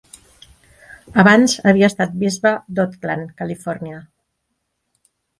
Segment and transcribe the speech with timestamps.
[1.23, 3.99] Abans havia estat bisbe d'Oakland, Califòrnia.